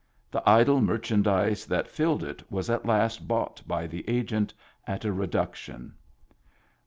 [0.31, 4.51] The idle merchandise that filled it was at last bought by the Agent
[4.87, 5.93] at a reduction.